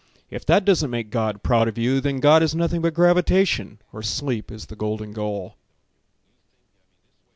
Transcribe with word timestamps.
If 0.31 0.47
that 0.47 0.65
doesn't 0.65 0.89
make 0.89 1.11
God 1.11 1.43
proud 1.43 1.67
of 1.67 1.77
you 1.77 2.01
Then 2.01 2.21
God 2.21 2.41
is 2.41 2.55
nothing 2.55 2.81
but 2.81 2.95
gravitation 2.95 3.77
Or 3.93 4.01
sleep 4.01 4.51
is 4.51 4.65
the 4.65 4.75
golden 4.75 5.13
goal. 5.13 5.57